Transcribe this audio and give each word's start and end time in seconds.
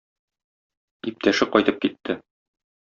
Иптәше 1.13 1.49
кайтып 1.57 1.81
китте. 1.87 2.21